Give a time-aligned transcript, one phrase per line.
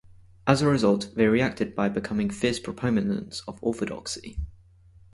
[0.47, 4.39] As a result, they reacted by becoming fierce proponents of Orthodoxy.